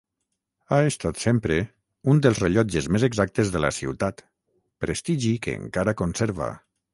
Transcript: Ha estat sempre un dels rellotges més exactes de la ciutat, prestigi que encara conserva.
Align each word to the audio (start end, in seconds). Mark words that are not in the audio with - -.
Ha 0.69 0.77
estat 0.91 1.19
sempre 1.23 1.57
un 2.13 2.21
dels 2.27 2.41
rellotges 2.45 2.87
més 2.95 3.05
exactes 3.09 3.51
de 3.57 3.61
la 3.67 3.71
ciutat, 3.81 4.25
prestigi 4.87 5.35
que 5.45 5.55
encara 5.63 5.97
conserva. 6.03 6.51